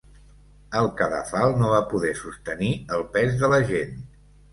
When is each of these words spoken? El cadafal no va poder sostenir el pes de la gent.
El 0.77 0.87
cadafal 1.01 1.53
no 1.59 1.69
va 1.73 1.81
poder 1.91 2.13
sostenir 2.21 2.71
el 2.97 3.05
pes 3.19 3.37
de 3.43 3.51
la 3.53 3.61
gent. 3.73 3.93